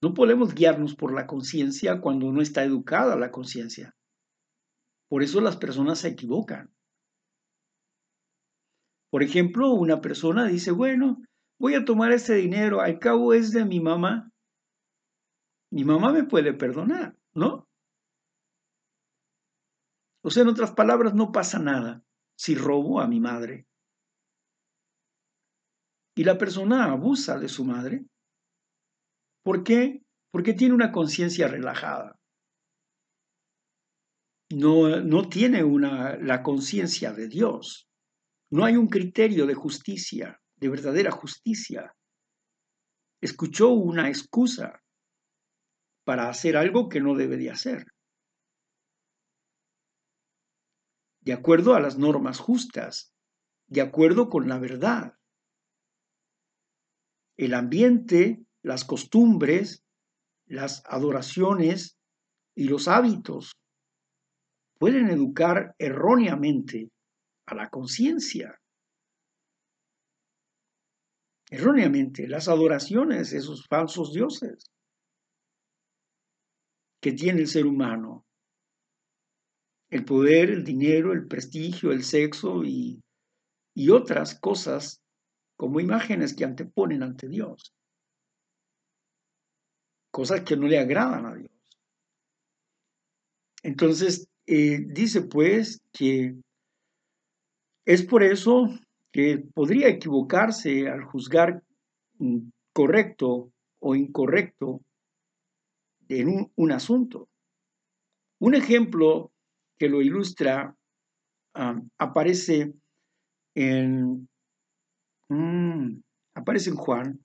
[0.00, 3.94] No podemos guiarnos por la conciencia cuando no está educada la conciencia.
[5.10, 6.70] Por eso las personas se equivocan.
[9.10, 11.20] Por ejemplo, una persona dice, bueno,
[11.58, 14.32] voy a tomar este dinero, al cabo es de mi mamá.
[15.70, 17.68] Mi mamá me puede perdonar, ¿no?
[20.22, 22.04] O sea, en otras palabras, no pasa nada
[22.36, 23.66] si robo a mi madre.
[26.16, 28.04] Y la persona abusa de su madre.
[29.42, 30.02] ¿Por qué?
[30.30, 32.18] Porque tiene una conciencia relajada.
[34.52, 37.88] No, no tiene una, la conciencia de Dios.
[38.50, 41.94] No hay un criterio de justicia, de verdadera justicia.
[43.22, 44.82] Escuchó una excusa
[46.04, 47.86] para hacer algo que no debe de hacer.
[51.20, 53.12] De acuerdo a las normas justas,
[53.68, 55.14] de acuerdo con la verdad.
[57.36, 59.84] El ambiente, las costumbres,
[60.46, 61.96] las adoraciones
[62.54, 63.52] y los hábitos
[64.78, 66.90] pueden educar erróneamente
[67.46, 68.58] a la conciencia.
[71.50, 74.70] Erróneamente, las adoraciones, esos falsos dioses
[77.00, 78.24] que tiene el ser humano,
[79.90, 83.02] el poder, el dinero, el prestigio, el sexo y,
[83.74, 85.02] y otras cosas
[85.56, 87.74] como imágenes que anteponen ante Dios.
[90.12, 91.50] Cosas que no le agradan a Dios.
[93.62, 96.34] Entonces, eh, dice pues que
[97.84, 98.68] es por eso
[99.12, 101.62] que podría equivocarse al juzgar
[102.72, 104.80] correcto o incorrecto
[106.08, 107.28] en un asunto.
[108.38, 109.32] Un ejemplo
[109.80, 110.76] que lo ilustra
[111.98, 112.74] aparece
[113.54, 114.28] en
[115.30, 116.02] mm,
[116.34, 117.24] aparece en Juan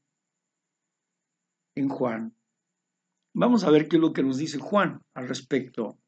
[1.75, 2.33] en Juan.
[3.33, 5.99] Vamos a ver qué es lo que nos dice Juan al respecto.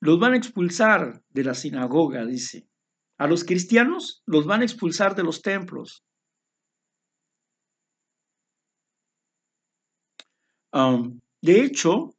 [0.00, 2.66] Los van a expulsar de la sinagoga dice.
[3.18, 6.04] A los cristianos los van a expulsar de los templos.
[10.72, 12.16] De hecho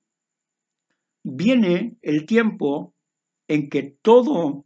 [1.24, 2.94] viene el tiempo
[3.48, 4.66] en que todo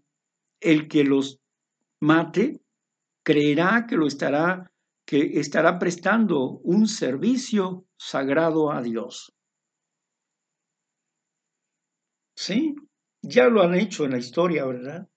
[0.60, 1.40] el que los
[2.02, 2.62] mate
[3.24, 4.72] creerá que lo estará
[5.08, 9.34] que estará prestando un servicio sagrado a Dios.
[12.36, 12.76] ¿Sí?
[13.22, 15.08] Ya lo han hecho en la historia, ¿verdad?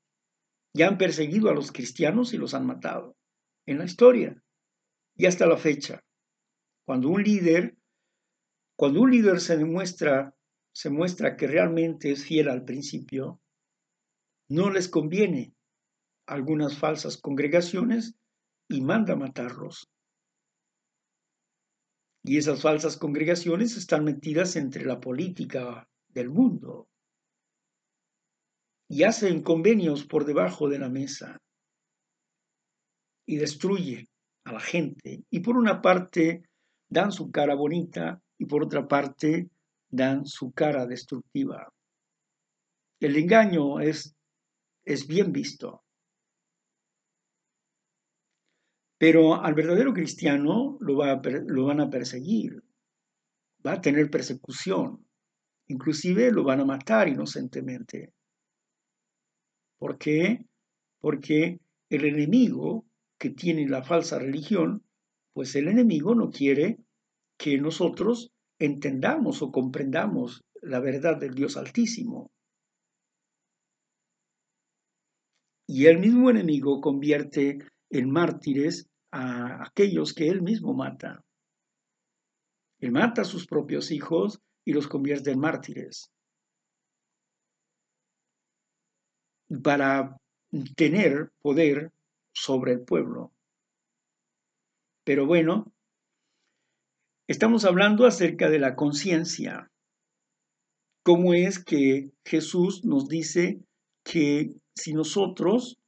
[0.75, 3.17] Ya han perseguido a los cristianos y los han matado.
[3.67, 4.41] En la historia.
[5.17, 6.05] Y hasta la fecha.
[6.87, 7.77] Cuando un líder,
[8.77, 10.35] cuando un líder se demuestra,
[10.73, 13.41] se muestra que realmente es fiel al principio,
[14.49, 15.55] no les conviene
[16.27, 18.15] algunas falsas congregaciones
[18.69, 19.89] y manda matarlos.
[22.23, 26.89] Y esas falsas congregaciones están metidas entre la política del mundo
[28.89, 31.39] y hacen convenios por debajo de la mesa
[33.27, 34.09] y destruye
[34.45, 35.23] a la gente.
[35.31, 36.43] Y por una parte
[36.89, 39.49] dan su cara bonita y por otra parte
[39.91, 41.73] dan su cara destructiva.
[43.01, 44.15] El engaño es,
[44.85, 45.83] es bien visto.
[48.99, 52.63] Pero al verdadero cristiano lo, va lo van a perseguir,
[53.67, 55.07] va a tener persecución,
[55.69, 58.13] inclusive lo van a matar inocentemente.
[59.79, 60.45] ¿Por qué?
[61.01, 62.85] Porque el enemigo
[63.19, 64.85] que tiene la falsa religión,
[65.33, 66.79] pues el enemigo no quiere
[67.39, 68.31] que nosotros
[68.61, 72.31] entendamos o comprendamos la verdad del Dios Altísimo.
[75.67, 77.59] Y el mismo enemigo convierte
[77.89, 81.25] en mártires a aquellos que él mismo mata.
[82.81, 86.11] Él mata a sus propios hijos y los convierte en mártires.
[89.63, 90.17] Para
[90.77, 91.93] tener poder
[92.33, 93.33] sobre el pueblo.
[95.05, 95.73] Pero bueno,
[97.31, 99.71] estamos hablando acerca de la conciencia.
[101.05, 103.63] ¿Cómo es que Jesús nos dice
[104.03, 105.79] que si nosotros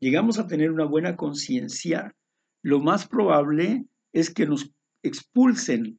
[0.00, 2.14] llegamos a tener una buena conciencia,
[2.62, 4.70] lo más probable es que nos
[5.02, 5.98] expulsen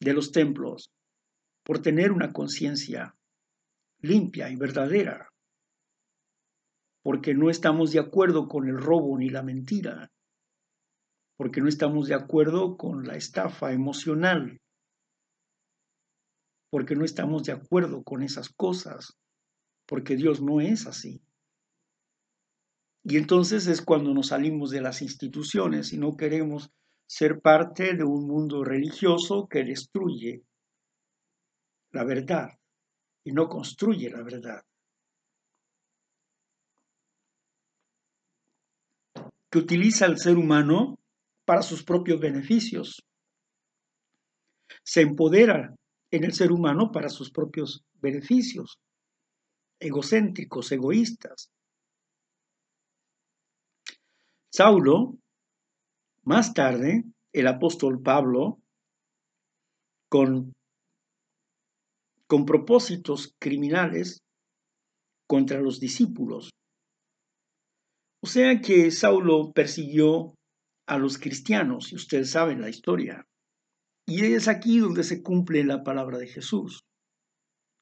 [0.00, 0.90] de los templos
[1.62, 3.14] por tener una conciencia
[4.00, 5.28] limpia y verdadera,
[7.02, 10.10] porque no estamos de acuerdo con el robo ni la mentira,
[11.36, 14.60] porque no estamos de acuerdo con la estafa emocional,
[16.70, 19.16] porque no estamos de acuerdo con esas cosas,
[19.86, 21.22] porque Dios no es así.
[23.04, 26.70] Y entonces es cuando nos salimos de las instituciones y no queremos
[27.06, 30.42] ser parte de un mundo religioso que destruye
[31.92, 32.48] la verdad
[33.24, 34.64] y no construye la verdad.
[39.50, 40.98] Que utiliza al ser humano
[41.46, 43.00] para sus propios beneficios.
[44.84, 45.74] Se empodera
[46.10, 48.78] en el ser humano para sus propios beneficios,
[49.80, 51.50] egocéntricos, egoístas,
[54.56, 55.18] Saulo,
[56.22, 58.58] más tarde, el apóstol Pablo,
[60.08, 60.54] con,
[62.26, 64.22] con propósitos criminales
[65.28, 66.52] contra los discípulos.
[68.24, 70.35] O sea que Saulo persiguió
[70.86, 73.26] a los cristianos, y ustedes saben la historia.
[74.06, 76.84] Y es aquí donde se cumple la palabra de Jesús,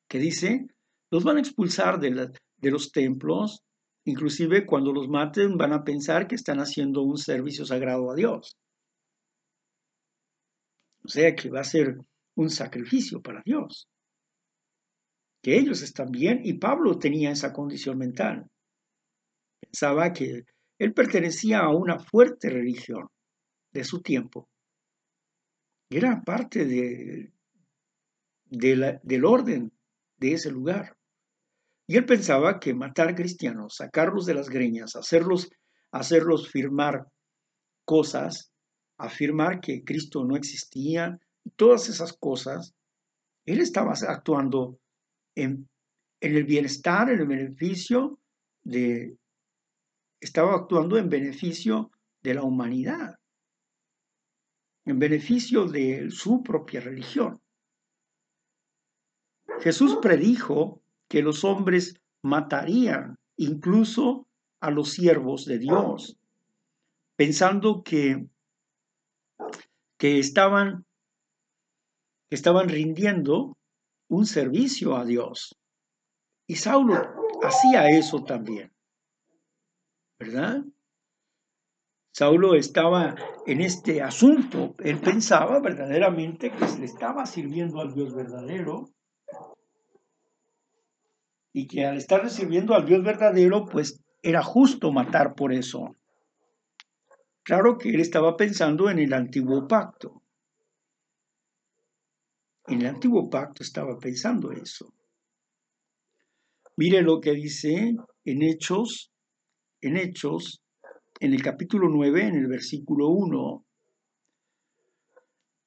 [0.08, 0.66] que dice,
[1.10, 3.64] los van a expulsar de, de los templos,
[4.06, 8.58] Inclusive cuando los maten van a pensar que están haciendo un servicio sagrado a Dios.
[11.02, 11.96] O sea que va a ser
[12.36, 13.88] un sacrificio para Dios.
[15.42, 18.46] Que ellos están bien y Pablo tenía esa condición mental.
[19.60, 20.44] Pensaba que
[20.78, 23.08] él pertenecía a una fuerte religión
[23.72, 24.48] de su tiempo.
[25.90, 27.32] Era parte de,
[28.50, 29.72] del orden
[30.16, 30.96] de ese lugar.
[31.86, 35.50] Y él pensaba que matar cristianos, sacarlos de las greñas, hacerlos,
[35.92, 37.06] hacerlos firmar
[37.84, 38.50] cosas,
[38.98, 41.18] afirmar que Cristo no existía,
[41.56, 42.74] todas esas cosas,
[43.44, 44.80] él estaba actuando
[45.34, 45.68] en
[46.20, 48.18] el bienestar, en el beneficio
[48.62, 49.18] de,
[50.20, 51.90] estaba actuando en beneficio
[52.22, 53.18] de la humanidad,
[54.84, 57.40] en beneficio de su propia religión.
[59.60, 64.26] Jesús predijo que los hombres matarían incluso
[64.60, 66.18] a los siervos de Dios,
[67.16, 68.26] pensando que,
[69.98, 70.86] que estaban,
[72.30, 73.56] estaban rindiendo
[74.08, 75.56] un servicio a Dios.
[76.46, 76.94] Y Saulo
[77.42, 78.73] hacía eso también,
[80.18, 80.64] ¿verdad?
[82.12, 88.14] Saulo estaba en este asunto, él pensaba verdaderamente que se le estaba sirviendo al Dios
[88.14, 88.88] verdadero
[91.52, 95.96] y que al estar recibiendo al Dios verdadero, pues era justo matar por eso.
[97.42, 100.22] Claro que él estaba pensando en el antiguo pacto.
[102.66, 104.94] En el antiguo pacto estaba pensando eso.
[106.76, 107.94] Mire lo que dice
[108.24, 109.13] en Hechos,
[109.86, 110.62] en Hechos,
[111.20, 113.64] en el capítulo 9, en el versículo 1.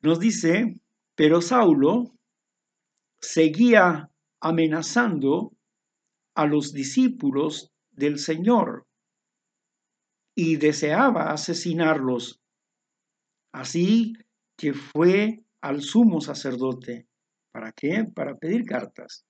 [0.02, 0.80] Nos dice,
[1.16, 2.16] pero Saulo
[3.20, 5.54] seguía amenazando
[6.36, 8.88] a los discípulos del Señor
[10.36, 12.40] y deseaba asesinarlos.
[13.52, 14.14] Así
[14.56, 17.08] que fue al sumo sacerdote.
[17.52, 18.04] ¿Para qué?
[18.16, 19.26] Para pedir cartas,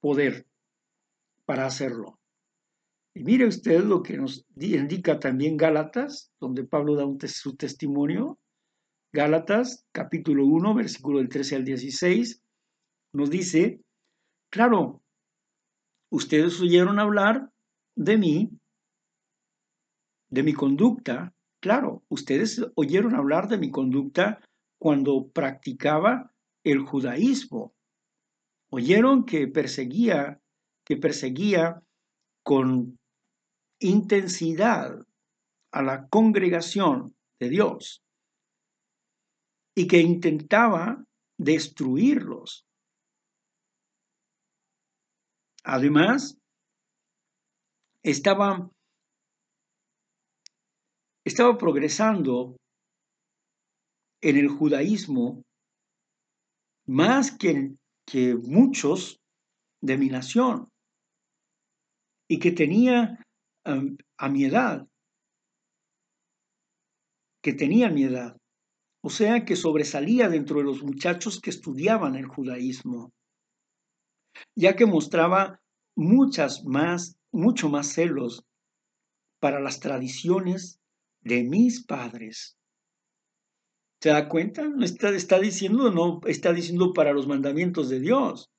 [0.00, 0.46] poder
[1.46, 2.18] para hacerlo.
[3.16, 8.40] Y mire usted lo que nos indica también Gálatas, donde Pablo da su testimonio.
[9.12, 12.42] Gálatas, capítulo 1, versículo del 13 al 16,
[13.12, 13.80] nos dice,
[14.50, 15.00] claro,
[16.10, 17.52] ustedes oyeron hablar
[17.94, 18.50] de mí,
[20.28, 24.40] de mi conducta, claro, ustedes oyeron hablar de mi conducta
[24.80, 26.32] cuando practicaba
[26.64, 27.72] el judaísmo.
[28.70, 30.40] Oyeron que perseguía,
[30.84, 31.80] que perseguía
[32.42, 32.98] con
[33.84, 35.06] intensidad
[35.72, 38.02] a la congregación de Dios
[39.76, 41.04] y que intentaba
[41.38, 42.64] destruirlos.
[45.64, 46.38] Además,
[48.02, 48.70] estaba,
[51.24, 52.56] estaba progresando
[54.22, 55.42] en el judaísmo
[56.86, 57.74] más que,
[58.06, 59.20] que muchos
[59.82, 60.68] de mi nación
[62.28, 63.18] y que tenía
[63.64, 64.86] a mi edad,
[67.42, 68.36] que tenía mi edad.
[69.02, 73.12] O sea que sobresalía dentro de los muchachos que estudiaban el judaísmo,
[74.56, 75.60] ya que mostraba
[75.94, 78.44] muchas más, mucho más celos
[79.40, 80.80] para las tradiciones
[81.20, 82.56] de mis padres.
[84.00, 84.68] ¿Se da cuenta?
[84.68, 88.50] No está, está diciendo, no está diciendo para los mandamientos de Dios,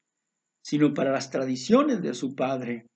[0.63, 2.87] sino para las tradiciones de su padre,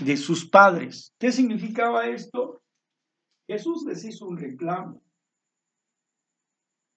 [0.00, 1.14] de sus padres.
[1.18, 2.62] ¿Qué significaba esto?
[3.46, 5.02] Jesús les hizo un reclamo.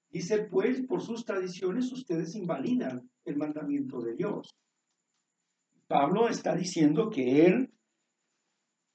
[0.10, 4.56] Dice, pues, por sus tradiciones ustedes invalidan el mandamiento de Dios.
[5.88, 7.74] Pablo está diciendo que él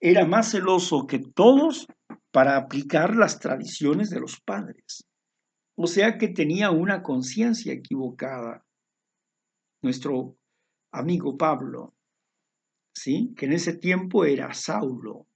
[0.01, 1.87] era más celoso que todos
[2.31, 5.05] para aplicar las tradiciones de los padres.
[5.77, 8.65] O sea que tenía una conciencia equivocada.
[9.83, 10.37] Nuestro
[10.93, 11.95] amigo Pablo,
[12.99, 13.33] ¿sí?
[13.37, 15.27] Que en ese tiempo era Saulo.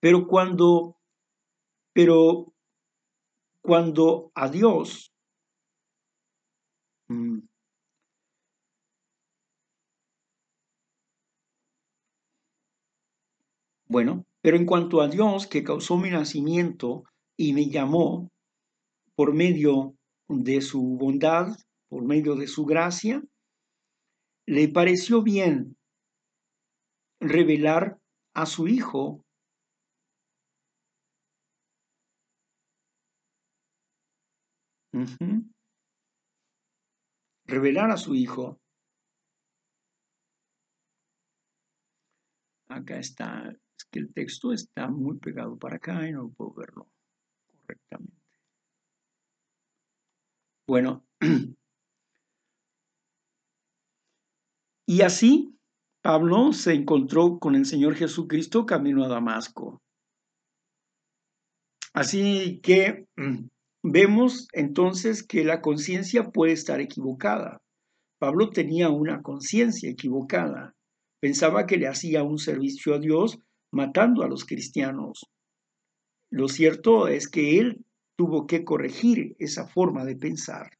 [0.00, 0.96] Pero cuando,
[1.92, 2.52] pero
[3.62, 5.12] cuando a Dios
[7.08, 7.40] mm,
[13.92, 17.04] Bueno, pero en cuanto a Dios que causó mi nacimiento
[17.36, 18.30] y me llamó
[19.14, 19.94] por medio
[20.28, 21.48] de su bondad,
[21.90, 23.22] por medio de su gracia,
[24.46, 25.76] le pareció bien
[27.20, 27.98] revelar
[28.34, 29.24] a su Hijo
[37.46, 38.60] revelar a su Hijo.
[42.68, 46.88] Acá está, es que el texto está muy pegado para acá y no puedo verlo.
[50.66, 51.04] Bueno,
[54.92, 55.58] y así
[56.02, 59.80] Pablo se encontró con el Señor Jesucristo camino a Damasco.
[61.94, 63.06] Así que
[63.82, 67.62] vemos entonces que la conciencia puede estar equivocada.
[68.18, 70.74] Pablo tenía una conciencia equivocada.
[71.20, 73.38] Pensaba que le hacía un servicio a Dios
[73.70, 75.24] matando a los cristianos.
[76.28, 80.76] Lo cierto es que él tuvo que corregir esa forma de pensar.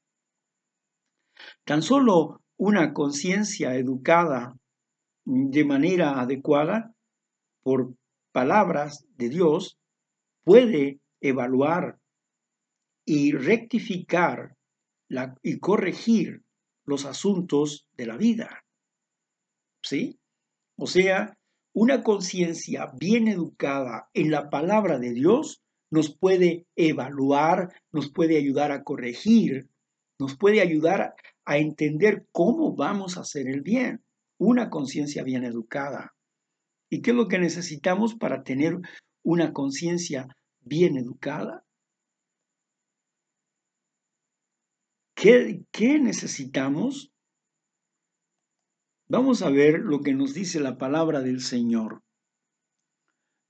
[1.64, 4.56] Tan solo una conciencia educada
[5.24, 6.94] de manera adecuada
[7.64, 7.92] por
[8.30, 9.80] palabras de Dios
[10.44, 11.98] puede evaluar
[13.04, 14.56] y rectificar
[15.42, 16.44] y corregir
[16.84, 18.64] los asuntos de la vida.
[19.82, 20.20] ¿Sí?
[20.76, 21.36] O sea,
[21.72, 28.70] una conciencia bien educada en la palabra de Dios nos puede evaluar, nos puede ayudar
[28.70, 29.68] a corregir,
[30.20, 34.02] nos puede ayudar a entender cómo vamos a hacer el bien.
[34.38, 36.14] Una conciencia bien educada.
[36.90, 38.78] ¿Y qué es lo que necesitamos para tener
[39.22, 40.28] una conciencia
[40.60, 41.64] bien educada?
[45.14, 47.12] ¿Qué, ¿Qué, necesitamos?
[49.08, 52.02] Vamos a ver lo que nos dice la palabra del Señor.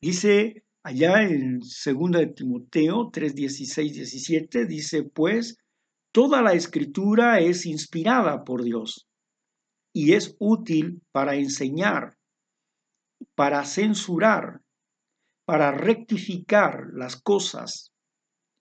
[0.00, 5.56] Dice Allá en 2 de Timoteo 3, 16, 17 dice, pues,
[6.12, 9.08] toda la escritura es inspirada por Dios
[9.94, 12.16] y es útil para enseñar,
[13.34, 14.60] para censurar,
[15.46, 17.92] para rectificar las cosas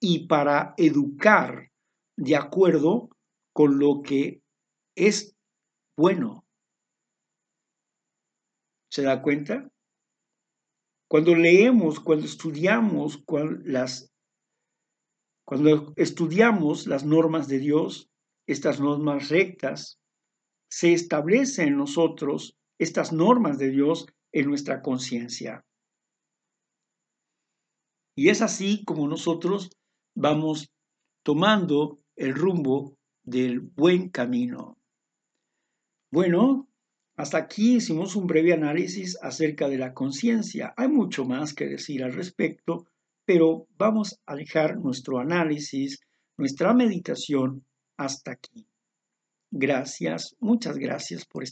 [0.02, 1.70] y para educar
[2.18, 3.10] de acuerdo
[3.54, 4.42] con lo que
[4.96, 5.36] es
[5.98, 6.46] bueno.
[8.90, 9.70] ¿Se da cuenta?
[11.10, 13.24] Cuando leemos, cuando estudiamos
[13.64, 14.11] las,
[15.52, 18.10] cuando estudiamos las normas de Dios,
[18.48, 20.00] estas normas rectas,
[20.70, 25.66] se establecen en nosotros estas normas de Dios en nuestra conciencia.
[28.16, 29.72] Y es así como nosotros
[30.16, 30.72] vamos
[31.22, 34.78] tomando el rumbo del buen camino.
[36.14, 36.70] Bueno,
[37.18, 40.74] hasta aquí hicimos un breve análisis acerca de la conciencia.
[40.78, 42.86] Hay mucho más que decir al respecto,
[43.26, 46.00] pero vamos a dejar nuestro análisis,
[46.38, 47.66] nuestra meditación
[47.98, 48.68] hasta aquí.
[49.52, 51.50] Gracias, muchas gracias por estar.